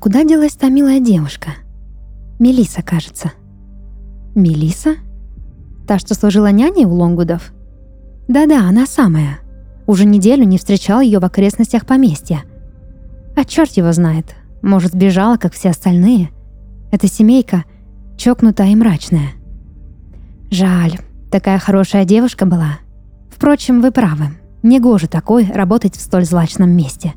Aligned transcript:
куда 0.00 0.24
делась 0.24 0.54
та 0.54 0.68
милая 0.68 0.98
девушка? 0.98 1.50
Мелиса, 2.38 2.82
кажется. 2.82 3.32
Мелиса? 4.34 4.94
Та, 5.86 5.98
что 5.98 6.14
служила 6.14 6.50
няней 6.50 6.86
у 6.86 6.94
Лонгудов? 6.94 7.52
Да-да, 8.26 8.66
она 8.66 8.86
самая. 8.86 9.40
Уже 9.86 10.06
неделю 10.06 10.44
не 10.44 10.56
встречал 10.56 11.00
ее 11.00 11.18
в 11.18 11.24
окрестностях 11.24 11.84
поместья. 11.84 12.42
А 13.36 13.44
черт 13.44 13.72
его 13.72 13.92
знает. 13.92 14.34
Может, 14.62 14.92
сбежала, 14.92 15.36
как 15.36 15.52
все 15.52 15.70
остальные. 15.70 16.30
Эта 16.90 17.06
семейка 17.06 17.64
чокнутая 18.16 18.68
и 18.68 18.76
мрачная. 18.76 19.32
Жаль, 20.50 20.98
такая 21.30 21.58
хорошая 21.58 22.04
девушка 22.04 22.46
была. 22.46 22.78
Впрочем, 23.30 23.80
вы 23.80 23.90
правы. 23.90 24.28
Негоже 24.62 25.08
такой 25.08 25.46
работать 25.46 25.96
в 25.96 26.00
столь 26.00 26.24
злачном 26.24 26.70
месте. 26.70 27.14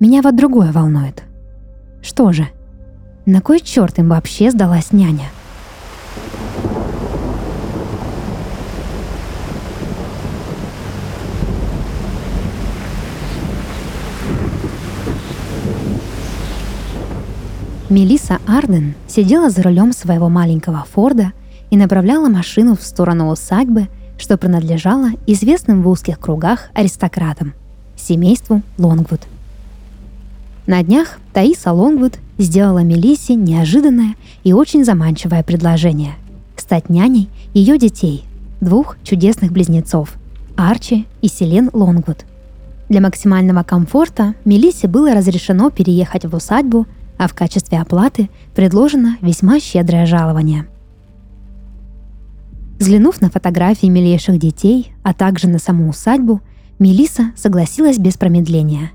Меня 0.00 0.22
вот 0.22 0.36
другое 0.36 0.72
волнует. 0.72 1.27
Что 2.02 2.32
же, 2.32 2.48
на 3.26 3.40
кой 3.40 3.60
черт 3.60 3.98
им 3.98 4.08
вообще 4.08 4.50
сдалась 4.50 4.92
няня? 4.92 5.30
Мелиса 17.90 18.38
Арден 18.46 18.94
сидела 19.06 19.48
за 19.48 19.62
рулем 19.62 19.92
своего 19.92 20.28
маленького 20.28 20.84
Форда 20.92 21.32
и 21.70 21.76
направляла 21.76 22.28
машину 22.28 22.76
в 22.76 22.82
сторону 22.82 23.30
усадьбы, 23.30 23.88
что 24.18 24.36
принадлежала 24.36 25.10
известным 25.26 25.82
в 25.82 25.88
узких 25.88 26.20
кругах 26.20 26.68
аристократам, 26.74 27.54
семейству 27.96 28.62
Лонгвуд. 28.76 29.22
На 30.68 30.84
днях 30.84 31.18
Таиса 31.32 31.72
Лонгвуд 31.72 32.18
сделала 32.38 32.84
Мелисе 32.84 33.34
неожиданное 33.34 34.14
и 34.44 34.52
очень 34.52 34.84
заманчивое 34.84 35.42
предложение– 35.42 36.12
стать 36.56 36.88
няней 36.88 37.28
ее 37.54 37.76
детей, 37.76 38.24
двух 38.60 38.96
чудесных 39.02 39.50
близнецов– 39.50 40.14
Арчи 40.56 41.08
и 41.22 41.26
Селен 41.26 41.70
Лонгвуд. 41.72 42.24
Для 42.88 43.00
максимального 43.00 43.64
комфорта 43.64 44.34
Мелисе 44.44 44.86
было 44.86 45.12
разрешено 45.14 45.70
переехать 45.70 46.24
в 46.24 46.36
усадьбу– 46.36 46.86
а 47.18 47.26
в 47.26 47.34
качестве 47.34 47.80
оплаты 47.80 48.30
предложено 48.54 49.18
весьма 49.20 49.60
щедрое 49.60 50.06
жалование. 50.06 50.66
Взглянув 52.78 53.20
на 53.20 53.28
фотографии 53.28 53.88
милейших 53.88 54.38
детей, 54.38 54.92
а 55.02 55.12
также 55.12 55.48
на 55.48 55.58
саму 55.58 55.88
усадьбу, 55.88 56.40
Мелиса 56.78 57.32
согласилась 57.36 57.98
без 57.98 58.16
промедления. 58.16 58.92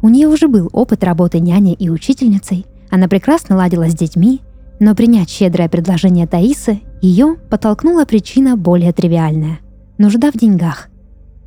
У 0.00 0.08
нее 0.08 0.28
уже 0.28 0.48
был 0.48 0.68
опыт 0.72 1.02
работы 1.04 1.40
няней 1.40 1.74
и 1.74 1.90
учительницей, 1.90 2.66
она 2.90 3.08
прекрасно 3.08 3.56
ладила 3.56 3.88
с 3.88 3.94
детьми, 3.94 4.40
но 4.80 4.94
принять 4.94 5.28
щедрое 5.28 5.68
предложение 5.68 6.26
Таисы 6.26 6.80
ее 7.02 7.36
подтолкнула 7.50 8.04
причина 8.04 8.56
более 8.56 8.92
тривиальная– 8.92 9.60
нужда 9.98 10.30
в 10.30 10.36
деньгах. 10.36 10.88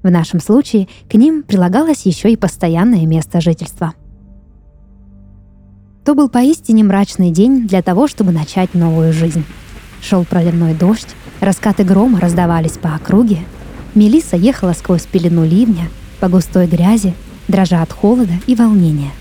В 0.03 0.09
нашем 0.09 0.40
случае 0.40 0.88
к 1.09 1.13
ним 1.16 1.44
прилагалось 1.44 2.06
еще 2.06 2.31
и 2.31 2.38
постоянное 2.38 3.06
место 3.06 3.41
жительства– 3.41 3.94
то 6.03 6.16
был 6.16 6.29
поистине 6.29 6.84
мрачный 6.84 7.31
день 7.31 7.67
для 7.67 7.81
того, 7.81 8.07
чтобы 8.07 8.31
начать 8.31 8.73
новую 8.73 9.13
жизнь. 9.13 9.44
Шел 10.01 10.25
проливной 10.25 10.73
дождь, 10.73 11.09
раскаты 11.40 11.84
грома 11.84 12.19
раздавались 12.19 12.78
по 12.78 12.95
округе. 12.95 13.40
Мелиса 13.94 14.35
ехала 14.35 14.73
сквозь 14.73 15.03
пелену 15.03 15.45
ливня, 15.45 15.90
по 16.19 16.28
густой 16.28 16.66
грязи, 16.66 17.13
дрожа 17.51 17.81
от 17.81 17.91
холода 17.91 18.34
и 18.47 18.56
волнения. 18.56 19.12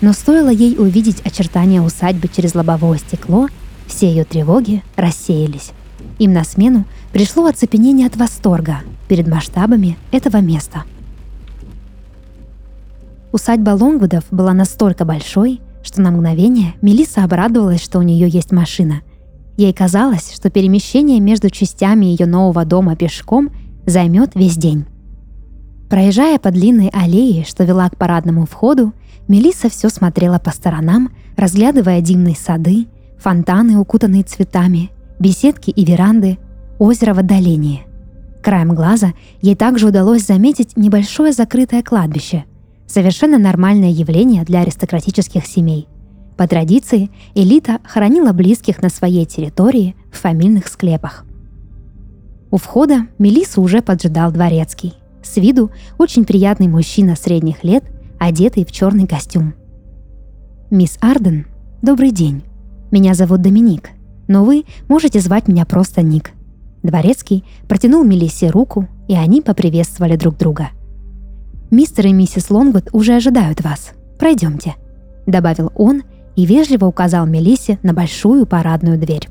Но 0.00 0.12
стоило 0.12 0.48
ей 0.48 0.76
увидеть 0.78 1.20
очертания 1.20 1.82
усадьбы 1.82 2.28
через 2.28 2.54
лобовое 2.54 2.98
стекло, 2.98 3.48
все 3.86 4.08
ее 4.08 4.24
тревоги 4.24 4.82
рассеялись. 4.96 5.72
Им 6.18 6.32
на 6.32 6.44
смену 6.44 6.84
пришло 7.12 7.46
оцепенение 7.46 8.06
от 8.06 8.16
восторга 8.16 8.78
перед 9.08 9.26
масштабами 9.26 9.96
этого 10.12 10.38
места. 10.38 10.84
Усадьба 13.32 13.70
Лонгвудов 13.70 14.24
была 14.30 14.52
настолько 14.52 15.04
большой, 15.04 15.60
что 15.82 16.00
на 16.00 16.10
мгновение 16.12 16.74
Мелиса 16.82 17.24
обрадовалась, 17.24 17.82
что 17.82 17.98
у 17.98 18.02
нее 18.02 18.28
есть 18.28 18.52
машина. 18.52 19.02
Ей 19.56 19.72
казалось, 19.72 20.32
что 20.34 20.50
перемещение 20.50 21.20
между 21.20 21.50
частями 21.50 22.06
ее 22.06 22.26
нового 22.26 22.64
дома 22.64 22.96
пешком 22.96 23.50
займет 23.86 24.30
весь 24.34 24.56
день. 24.56 24.86
Проезжая 25.94 26.40
по 26.40 26.50
длинной 26.50 26.88
аллее, 26.88 27.44
что 27.44 27.62
вела 27.62 27.88
к 27.88 27.96
парадному 27.96 28.46
входу, 28.46 28.92
Мелиса 29.28 29.70
все 29.70 29.88
смотрела 29.88 30.40
по 30.40 30.50
сторонам, 30.50 31.14
разглядывая 31.36 32.00
дивные 32.00 32.34
сады, 32.34 32.88
фонтаны, 33.16 33.78
укутанные 33.78 34.24
цветами, 34.24 34.90
беседки 35.20 35.70
и 35.70 35.84
веранды, 35.84 36.38
озеро 36.80 37.14
в 37.14 37.20
отдалении. 37.20 37.82
Краем 38.42 38.74
глаза 38.74 39.12
ей 39.40 39.54
также 39.54 39.86
удалось 39.86 40.26
заметить 40.26 40.76
небольшое 40.76 41.32
закрытое 41.32 41.84
кладбище– 41.84 42.44
Совершенно 42.88 43.38
нормальное 43.38 43.90
явление 43.90 44.42
для 44.42 44.62
аристократических 44.62 45.46
семей. 45.46 45.86
По 46.36 46.48
традиции, 46.48 47.12
элита 47.36 47.78
хоронила 47.84 48.32
близких 48.32 48.82
на 48.82 48.88
своей 48.88 49.26
территории 49.26 49.94
в 50.10 50.18
фамильных 50.18 50.66
склепах. 50.66 51.24
У 52.50 52.56
входа 52.56 53.06
Мелису 53.18 53.62
уже 53.62 53.80
поджидал 53.80 54.32
дворецкий. 54.32 54.94
С 55.24 55.36
виду 55.36 55.72
очень 55.98 56.24
приятный 56.24 56.68
мужчина 56.68 57.16
средних 57.16 57.64
лет, 57.64 57.82
одетый 58.20 58.64
в 58.64 58.70
черный 58.70 59.08
костюм. 59.08 59.54
«Мисс 60.70 60.96
Арден, 61.00 61.46
добрый 61.82 62.12
день. 62.12 62.44
Меня 62.92 63.14
зовут 63.14 63.40
Доминик, 63.40 63.90
но 64.28 64.44
вы 64.44 64.64
можете 64.86 65.18
звать 65.18 65.48
меня 65.48 65.66
просто 65.66 66.02
Ник». 66.02 66.30
Дворецкий 66.84 67.44
протянул 67.66 68.04
Мелиссе 68.04 68.50
руку, 68.50 68.86
и 69.08 69.14
они 69.14 69.40
поприветствовали 69.40 70.16
друг 70.16 70.36
друга– 70.36 70.68
«Мистер 71.74 72.06
и 72.06 72.12
миссис 72.12 72.50
Лонгвуд 72.50 72.90
уже 72.92 73.16
ожидают 73.16 73.60
вас. 73.62 73.94
Пройдемте»,— 74.16 74.76
добавил 75.26 75.72
он 75.74 76.04
и 76.36 76.46
вежливо 76.46 76.86
указал 76.86 77.26
Мелиссе 77.26 77.80
на 77.82 77.92
большую 77.92 78.46
парадную 78.46 78.96
дверь. 78.96 79.28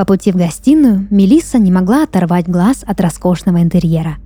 По 0.00 0.06
пути 0.06 0.32
в 0.32 0.36
гостиную 0.36 1.06
Мелисса 1.10 1.58
не 1.58 1.70
могла 1.70 2.04
оторвать 2.04 2.48
глаз 2.48 2.84
от 2.86 3.02
роскошного 3.02 3.60
интерьера. 3.60 4.16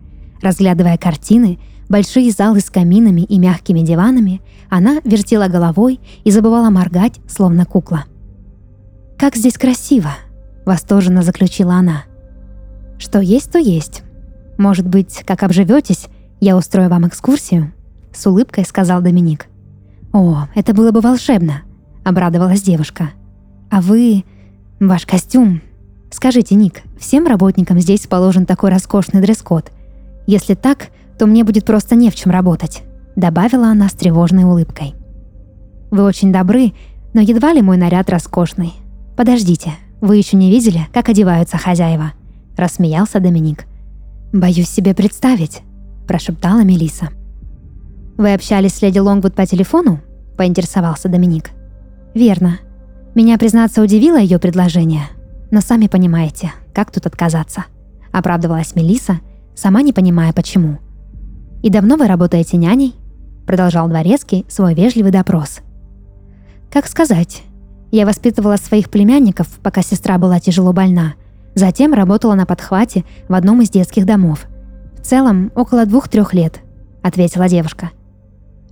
Разглядывая 0.40 0.96
картины, 0.96 1.58
большие 1.88 2.30
залы 2.30 2.60
с 2.60 2.70
каминами 2.70 3.22
и 3.22 3.40
мягкими 3.40 3.80
диванами, 3.80 4.40
она 4.70 5.00
вертела 5.02 5.48
головой 5.48 5.98
и 6.22 6.30
забывала 6.30 6.70
моргать, 6.70 7.18
словно 7.26 7.66
кукла. 7.66 8.04
«Как 9.18 9.34
здесь 9.34 9.58
красиво!»— 9.58 10.10
восторженно 10.64 11.24
заключила 11.24 11.74
она. 11.74 12.04
«Что 12.98 13.18
есть, 13.18 13.50
то 13.50 13.58
есть. 13.58 14.04
«Может 14.56 14.86
быть, 14.86 15.24
как 15.26 15.42
обживетесь, 15.42 16.06
я 16.38 16.56
устрою 16.56 16.88
вам 16.88 17.08
экскурсию?»— 17.08 17.72
с 18.12 18.24
улыбкой 18.28 18.64
сказал 18.64 19.02
Доминик. 19.02 19.48
«О, 20.12 20.46
это 20.54 20.72
было 20.72 20.92
бы 20.92 21.00
волшебно!»— 21.00 21.62
обрадовалась 22.04 22.62
девушка. 22.62 23.10
«А 23.72 23.80
вы... 23.80 24.22
ваш 24.78 25.04
костюм... 25.04 25.60
Скажите, 26.14 26.54
Ник, 26.54 26.82
всем 26.96 27.26
работникам 27.26 27.80
здесь 27.80 28.06
положен 28.06 28.46
такой 28.46 28.70
роскошный 28.70 29.20
дресс-код? 29.20 29.72
Если 30.28 30.54
так, 30.54 30.90
то 31.18 31.26
мне 31.26 31.42
будет 31.42 31.64
просто 31.64 31.96
не 31.96 32.08
в 32.08 32.14
чем 32.14 32.30
работать»,— 32.30 32.84
добавила 33.16 33.66
она 33.66 33.88
с 33.88 33.94
тревожной 33.94 34.44
улыбкой. 34.44 34.94
«Вы 35.90 36.04
очень 36.04 36.32
добры, 36.32 36.72
но 37.14 37.20
едва 37.20 37.52
ли 37.52 37.62
мой 37.62 37.78
наряд 37.78 38.10
роскошный. 38.10 38.74
Подождите, 39.16 39.72
вы 40.00 40.16
еще 40.16 40.36
не 40.36 40.52
видели, 40.52 40.86
как 40.92 41.08
одеваются 41.08 41.58
хозяева?»— 41.58 42.12
рассмеялся 42.56 43.18
Доминик. 43.18 43.66
«Боюсь 44.32 44.70
себе 44.70 44.94
представить»,– 44.94 45.62
прошептала 46.06 46.60
Мелиса. 46.62 47.08
«Вы 48.16 48.34
общались 48.34 48.74
с 48.74 48.82
леди 48.82 49.00
Лонгвуд 49.00 49.34
по 49.34 49.46
телефону?»– 49.46 50.00
поинтересовался 50.38 51.08
Доминик. 51.08 51.50
«Верно. 52.14 52.60
Меня, 53.16 53.36
признаться, 53.36 53.82
удивило 53.82 54.16
ее 54.16 54.38
предложение. 54.38 55.08
Но 55.50 55.60
сами 55.60 55.86
понимаете, 55.86 56.52
как 56.74 56.90
тут 56.90 57.06
отказаться?»– 57.06 57.64
оправдывалась 58.12 58.74
Мелиса, 58.74 59.20
сама 59.54 59.82
не 59.82 59.92
понимая 59.92 60.32
почему. 60.32 60.78
«И 61.62 61.70
давно 61.70 61.96
вы 61.96 62.06
работаете 62.06 62.56
няней?»– 62.56 62.94
продолжал 63.46 63.88
Дворецкий 63.88 64.46
свой 64.48 64.74
вежливый 64.74 65.12
допрос. 65.12 65.60
«Как 66.70 66.86
сказать? 66.86 67.42
Я 67.90 68.06
воспитывала 68.06 68.56
своих 68.56 68.90
племянников, 68.90 69.48
пока 69.62 69.82
сестра 69.82 70.18
была 70.18 70.40
тяжело 70.40 70.72
больна– 70.72 71.14
Затем 71.54 71.94
работала 71.94 72.34
на 72.34 72.46
подхвате 72.46 73.04
в 73.28 73.34
одном 73.34 73.62
из 73.62 73.70
детских 73.70 74.06
домов. 74.06 74.46
В 74.98 75.02
целом, 75.02 75.52
около 75.54 75.86
двух-трех 75.86 76.34
лет, 76.34 76.60
ответила 77.02 77.48
девушка. 77.48 77.90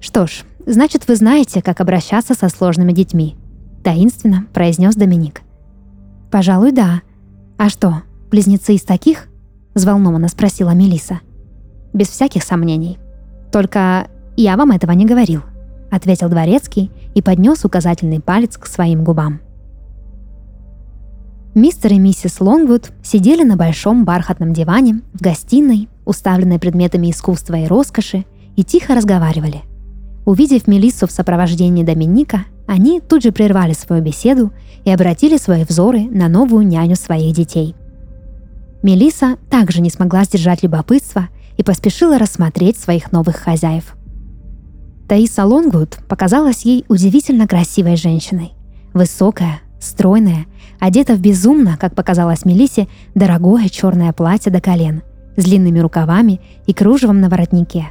Что 0.00 0.26
ж, 0.26 0.42
значит, 0.66 1.06
вы 1.06 1.14
знаете, 1.14 1.62
как 1.62 1.80
обращаться 1.80 2.34
со 2.34 2.48
сложными 2.48 2.92
детьми, 2.92 3.36
таинственно 3.84 4.46
произнес 4.52 4.96
Доминик. 4.96 5.42
Пожалуй, 6.32 6.72
да. 6.72 7.02
А 7.58 7.68
что, 7.68 8.02
близнецы 8.30 8.74
из 8.74 8.82
таких? 8.82 9.28
взволнованно 9.74 10.28
спросила 10.28 10.70
Мелиса. 10.70 11.20
Без 11.92 12.08
всяких 12.08 12.42
сомнений. 12.42 12.98
Только 13.52 14.08
я 14.36 14.56
вам 14.56 14.70
этого 14.70 14.92
не 14.92 15.04
говорил, 15.04 15.42
ответил 15.90 16.30
дворецкий 16.30 16.90
и 17.14 17.20
поднес 17.20 17.66
указательный 17.66 18.20
палец 18.20 18.56
к 18.56 18.66
своим 18.66 19.04
губам. 19.04 19.40
Мистер 21.54 21.92
и 21.92 21.98
миссис 21.98 22.40
Лонгвуд 22.40 22.92
сидели 23.02 23.44
на 23.44 23.58
большом 23.58 24.06
бархатном 24.06 24.54
диване 24.54 25.02
в 25.12 25.20
гостиной, 25.20 25.90
уставленной 26.06 26.58
предметами 26.58 27.10
искусства 27.10 27.56
и 27.56 27.66
роскоши, 27.66 28.24
и 28.56 28.64
тихо 28.64 28.94
разговаривали. 28.94 29.62
Увидев 30.24 30.68
Мелиссу 30.68 31.06
в 31.06 31.10
сопровождении 31.10 31.82
Доминика, 31.82 32.44
они 32.66 33.00
тут 33.00 33.22
же 33.22 33.32
прервали 33.32 33.72
свою 33.72 34.02
беседу 34.02 34.52
и 34.84 34.90
обратили 34.90 35.36
свои 35.36 35.64
взоры 35.64 36.02
на 36.02 36.28
новую 36.28 36.66
няню 36.66 36.96
своих 36.96 37.34
детей. 37.34 37.74
Мелиса 38.82 39.36
также 39.50 39.80
не 39.80 39.90
смогла 39.90 40.24
сдержать 40.24 40.62
любопытство 40.62 41.28
и 41.56 41.62
поспешила 41.62 42.18
рассмотреть 42.18 42.78
своих 42.78 43.12
новых 43.12 43.36
хозяев. 43.36 43.94
Таиса 45.08 45.44
Лонгвуд 45.44 45.98
показалась 46.08 46.64
ей 46.64 46.84
удивительно 46.88 47.46
красивой 47.46 47.96
женщиной. 47.96 48.52
Высокая, 48.94 49.60
стройная, 49.80 50.46
одета 50.80 51.14
в 51.14 51.20
безумно, 51.20 51.76
как 51.78 51.94
показалось 51.94 52.44
Мелисе, 52.44 52.88
дорогое 53.14 53.68
черное 53.68 54.12
платье 54.12 54.50
до 54.50 54.60
колен, 54.60 55.02
с 55.36 55.44
длинными 55.44 55.80
рукавами 55.80 56.40
и 56.66 56.72
кружевом 56.72 57.20
на 57.20 57.28
воротнике. 57.28 57.88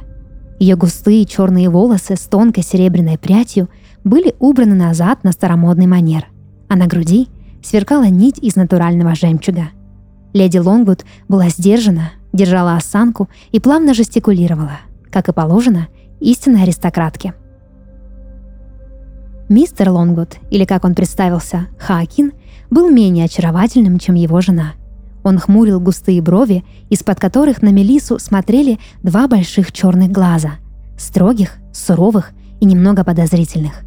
Ее 0.58 0.76
густые 0.76 1.24
черные 1.24 1.68
волосы 1.68 2.16
с 2.16 2.20
тонкой 2.20 2.62
серебряной 2.62 3.18
прядью 3.18 3.68
были 4.04 4.34
убраны 4.38 4.74
назад 4.74 5.24
на 5.24 5.32
старомодный 5.32 5.86
манер, 5.86 6.26
а 6.68 6.76
на 6.76 6.86
груди 6.86 7.28
сверкала 7.62 8.04
нить 8.04 8.38
из 8.38 8.56
натурального 8.56 9.14
жемчуга. 9.14 9.70
Леди 10.32 10.58
Лонгвуд 10.58 11.04
была 11.28 11.48
сдержана, 11.48 12.12
держала 12.32 12.76
осанку 12.76 13.28
и 13.50 13.60
плавно 13.60 13.94
жестикулировала, 13.94 14.78
как 15.10 15.28
и 15.28 15.32
положено 15.32 15.88
истинной 16.20 16.62
аристократке. 16.62 17.34
Мистер 19.48 19.90
Лонгвуд, 19.90 20.36
или 20.50 20.64
как 20.64 20.84
он 20.84 20.94
представился, 20.94 21.66
Хаакин, 21.78 22.32
был 22.70 22.88
менее 22.88 23.26
очаровательным, 23.26 23.98
чем 23.98 24.14
его 24.14 24.40
жена. 24.40 24.72
Он 25.24 25.38
хмурил 25.38 25.80
густые 25.80 26.20
брови, 26.20 26.64
из-под 26.90 27.20
которых 27.20 27.62
на 27.62 27.68
Мелису 27.68 28.18
смотрели 28.18 28.78
два 29.02 29.28
больших 29.28 29.72
черных 29.72 30.10
глаза, 30.10 30.54
строгих, 30.98 31.54
суровых 31.72 32.32
и 32.60 32.64
немного 32.64 33.04
подозрительных. 33.04 33.82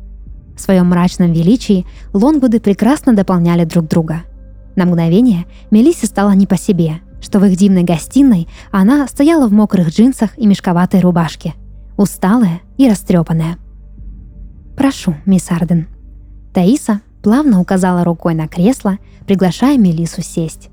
В 0.56 0.62
своем 0.62 0.88
мрачном 0.88 1.34
величии 1.34 1.86
Лонгвуды 2.14 2.60
прекрасно 2.60 3.14
дополняли 3.14 3.66
друг 3.66 3.88
друга. 3.88 4.22
На 4.76 4.86
мгновение 4.86 5.46
Мелиссе 5.72 6.08
стало 6.08 6.32
не 6.32 6.48
по 6.48 6.58
себе, 6.58 7.00
что 7.22 7.40
в 7.40 7.46
их 7.46 7.58
дивной 7.58 7.84
гостиной 7.84 8.48
она 8.72 9.08
стояла 9.08 9.48
в 9.48 9.54
мокрых 9.54 9.90
джинсах 9.90 10.38
и 10.38 10.46
мешковатой 10.46 11.02
рубашке, 11.02 11.54
усталая 11.98 12.62
и 12.78 12.90
растрепанная. 12.90 13.58
«Прошу, 14.78 15.16
мисс 15.26 15.50
Арден». 15.52 15.88
Таиса 16.54 17.02
плавно 17.22 17.60
указала 17.60 18.04
рукой 18.04 18.34
на 18.34 18.48
кресло, 18.48 18.98
приглашая 19.26 19.78
Мелису 19.78 20.22
сесть. 20.22 20.70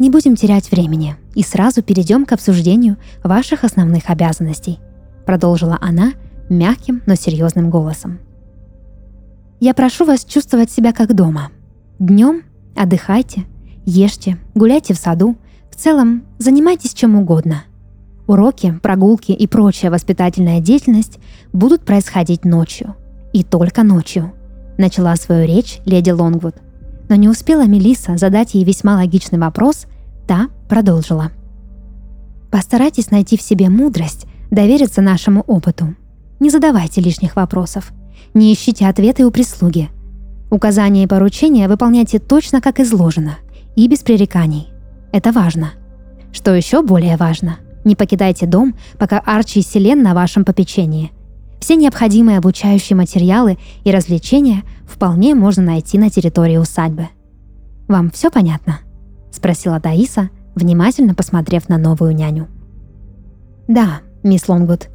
«Не 0.00 0.10
будем 0.10 0.34
терять 0.34 0.72
времени 0.72 1.14
и 1.36 1.44
сразу 1.44 1.80
перейдем 1.80 2.26
к 2.26 2.32
обсуждению 2.32 2.96
ваших 3.22 3.62
основных 3.62 4.10
обязанностей», 4.10 4.80
продолжила 5.24 5.78
она 5.80 6.14
мягким, 6.48 7.02
но 7.06 7.14
серьезным 7.14 7.70
голосом. 7.70 8.18
Я 9.62 9.74
прошу 9.74 10.06
вас 10.06 10.24
чувствовать 10.24 10.70
себя 10.70 10.94
как 10.94 11.14
дома. 11.14 11.50
Днем 11.98 12.44
отдыхайте, 12.74 13.44
ешьте, 13.84 14.38
гуляйте 14.54 14.94
в 14.94 14.96
саду, 14.96 15.36
в 15.70 15.76
целом 15.76 16.24
занимайтесь 16.38 16.94
чем 16.94 17.14
угодно. 17.14 17.64
Уроки, 18.26 18.78
прогулки 18.82 19.32
и 19.32 19.46
прочая 19.46 19.90
воспитательная 19.90 20.60
деятельность 20.60 21.18
будут 21.52 21.84
происходить 21.84 22.46
ночью. 22.46 22.96
И 23.34 23.44
только 23.44 23.82
ночью. 23.82 24.32
Начала 24.78 25.14
свою 25.16 25.46
речь 25.46 25.80
леди 25.84 26.10
Лонгвуд. 26.10 26.54
Но 27.10 27.16
не 27.16 27.28
успела 27.28 27.66
Мелисса 27.66 28.16
задать 28.16 28.54
ей 28.54 28.64
весьма 28.64 28.94
логичный 28.94 29.38
вопрос, 29.38 29.84
та 30.30 30.46
продолжила. 30.68 31.32
Постарайтесь 32.52 33.10
найти 33.10 33.36
в 33.36 33.40
себе 33.40 33.68
мудрость, 33.68 34.26
довериться 34.52 35.02
нашему 35.02 35.40
опыту. 35.40 35.96
Не 36.38 36.50
задавайте 36.50 37.00
лишних 37.00 37.34
вопросов– 37.34 37.90
не 38.34 38.52
ищите 38.52 38.86
ответы 38.86 39.26
у 39.26 39.32
прислуги. 39.32 39.88
Указания 40.48 41.02
и 41.02 41.08
поручения 41.08 41.66
выполняйте 41.66 42.20
точно, 42.20 42.60
как 42.60 42.78
изложено, 42.78 43.38
и 43.74 43.88
без 43.88 44.04
пререканий. 44.04 44.68
Это 45.10 45.32
важно. 45.32 45.72
Что 46.30 46.54
еще 46.54 46.82
более 46.82 47.16
важно, 47.16 47.56
не 47.84 47.96
покидайте 47.96 48.46
дом, 48.46 48.76
пока 49.00 49.18
Арчи 49.18 49.58
и 49.58 49.62
Селен 49.64 50.00
на 50.00 50.14
вашем 50.14 50.44
попечении. 50.44 51.10
Все 51.58 51.74
необходимые 51.74 52.38
обучающие 52.38 52.96
материалы 52.96 53.58
и 53.82 53.90
развлечения 53.90 54.62
вполне 54.86 55.34
можно 55.34 55.64
найти 55.64 55.98
на 55.98 56.08
территории 56.08 56.56
усадьбы. 56.56 57.08
«Вам 57.88 58.12
все 58.12 58.30
понятно?»– 58.30 58.78
спросила 59.30 59.80
Таиса, 59.80 60.30
внимательно 60.54 61.14
посмотрев 61.14 61.68
на 61.68 61.78
новую 61.78 62.14
няню. 62.14 62.48
«Да, 63.68 64.00
мисс 64.22 64.48
Лонгвуд», 64.48 64.88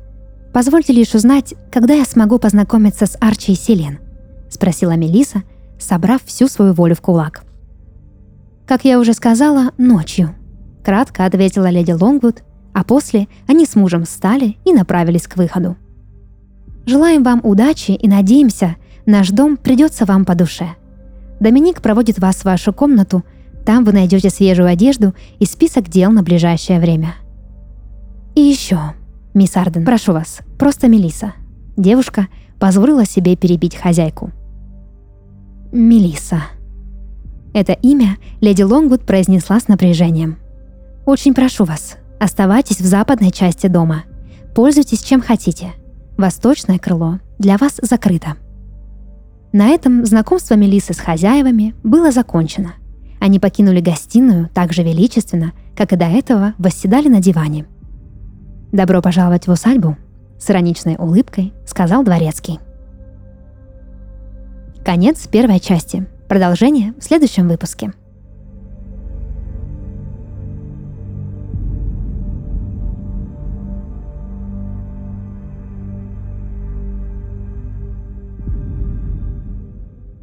Позвольте 0.56 0.94
лишь 0.94 1.14
узнать, 1.14 1.54
когда 1.70 1.96
я 1.96 2.06
смогу 2.06 2.40
познакомиться 2.40 3.08
с 3.08 3.18
Арчи 3.20 3.52
и 3.52 3.56
Селен?»— 3.56 4.00
спросила 4.50 4.96
Мелиса, 4.96 5.44
собрав 5.78 6.24
всю 6.24 6.48
свою 6.48 6.72
волю 6.72 6.96
в 6.96 7.02
кулак. 7.02 7.44
«Как 8.66 8.86
я 8.86 9.02
уже 9.02 9.12
сказала, 9.12 9.74
ночью»,— 9.78 10.34
кратко 10.86 11.26
ответила 11.26 11.70
леди 11.70 11.92
Лонгвуд, 11.92 12.44
а 12.74 12.86
после 12.86 13.28
они 13.50 13.66
с 13.66 13.76
мужем 13.76 14.06
встали 14.06 14.56
и 14.64 14.72
направились 14.72 15.28
к 15.28 15.36
выходу. 15.36 15.76
«Желаем 16.86 17.24
вам 17.24 17.42
удачи 17.44 17.92
и 17.92 18.08
надеемся, 18.08 18.78
наш 19.06 19.32
дом 19.32 19.58
придется 19.58 20.06
вам 20.06 20.24
по 20.24 20.36
душе. 20.36 20.70
Доминик 21.42 21.82
проводит 21.82 22.18
вас 22.18 22.38
в 22.38 22.46
вашу 22.46 22.72
комнату, 22.72 23.26
там 23.66 23.84
вы 23.84 23.92
найдете 23.92 24.30
свежую 24.30 24.70
одежду 24.70 25.14
и 25.40 25.46
список 25.46 25.90
дел 25.90 26.12
на 26.12 26.24
ближайшее 26.24 26.80
время. 26.80 27.16
И 28.36 28.42
еще, 28.42 28.80
«Мисс 29.34 29.58
Арден, 29.58 29.84
прошу 29.84 30.14
вас, 30.14 30.40
просто 30.58 30.88
Мелиса. 30.88 31.34
Девушка 31.76 32.28
позволила 32.58 33.06
себе 33.06 33.36
перебить 33.36 33.76
хозяйку. 33.76 34.32
Мелиса. 35.72 36.44
Это 37.54 37.74
имя 37.74 38.18
леди 38.40 38.64
Лонгвуд 38.64 39.02
произнесла 39.02 39.60
с 39.60 39.68
напряжением. 39.68 40.38
«Очень 41.06 41.34
прошу 41.34 41.66
вас, 41.66 41.98
оставайтесь 42.18 42.80
в 42.80 42.86
западной 42.86 43.32
части 43.32 43.68
дома. 43.68 44.04
Пользуйтесь 44.56 45.04
чем 45.04 45.22
хотите. 45.22 45.74
Восточное 46.18 46.80
крыло 46.80 47.20
для 47.38 47.58
вас 47.58 47.80
закрыто». 47.82 48.36
На 49.52 49.68
этом 49.68 50.06
знакомство 50.06 50.56
Мелисы 50.56 50.94
с 50.94 51.00
хозяевами 51.00 51.76
было 51.84 52.12
закончено. 52.12 52.76
Они 53.20 53.40
покинули 53.40 53.80
гостиную 53.80 54.50
так 54.54 54.74
же 54.74 54.84
величественно, 54.84 55.54
как 55.76 55.94
и 55.94 55.96
до 55.96 56.06
этого 56.06 56.54
восседали 56.58 57.08
на 57.08 57.22
диване– 57.22 57.66
«Добро 58.76 59.02
пожаловать 59.02 59.48
в 59.48 59.52
усадьбу»,— 59.52 59.96
с 60.38 60.52
ироничной 60.52 60.98
улыбкой 60.98 61.54
сказал 61.66 62.04
дворецкий. 62.04 62.60
Конец 64.84 65.28
первой 65.28 65.62
части. 65.62 66.06
Продолжение 66.28 66.94
в 67.00 67.02
следующем 67.02 67.48
выпуске. 67.48 67.94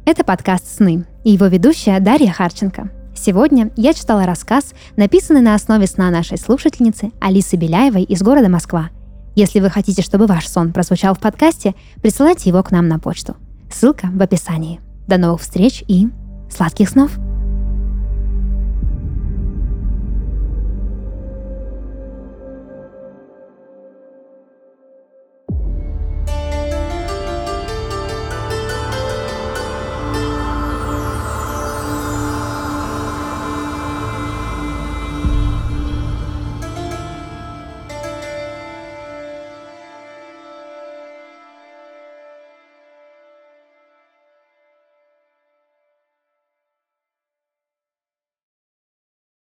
Это 0.05 0.23
подкаст 0.23 0.67
«Сны» 0.67 1.05
и 1.23 1.31
его 1.31 1.47
ведущая 1.47 1.99
Дарья 1.99 2.31
Харченко— 2.31 2.89
Сегодня 3.15 3.71
я 3.77 3.93
читала 3.93 4.25
рассказ, 4.25 4.73
написанный 4.97 5.41
на 5.41 5.55
основе 5.55 5.87
сна 5.87 6.09
нашей 6.09 6.37
слушательницы 6.37 7.11
Алисы 7.21 7.55
Беляевой 7.55 8.03
из 8.03 8.21
города 8.21 8.49
Москва. 8.49 8.89
Если 9.35 9.59
вы 9.59 9.69
хотите, 9.69 10.01
чтобы 10.01 10.25
ваш 10.25 10.47
сон 10.47 10.73
прозвучал 10.73 11.13
в 11.15 11.19
подкасте, 11.19 11.73
присылайте 12.01 12.49
его 12.49 12.61
к 12.63 12.71
нам 12.71 12.87
на 12.87 12.99
почту. 12.99 13.35
Ссылка 13.71 14.09
в 14.11 14.21
описании. 14.21 14.81
До 15.07 15.17
новых 15.17 15.41
встреч 15.41 15.83
и 15.87 16.09
сладких 16.49 16.89
снов! 16.89 17.17